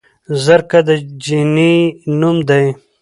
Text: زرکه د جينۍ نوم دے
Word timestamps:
زرکه 0.43 0.79
د 0.87 0.89
جينۍ 1.23 1.75
نوم 2.19 2.37
دے 2.47 2.63